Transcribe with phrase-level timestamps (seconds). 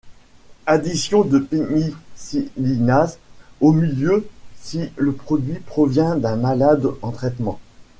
[0.65, 3.19] Addition de pénicillinase
[3.59, 4.27] au milieu
[4.59, 7.59] si le produit provient d'un malade en traitement.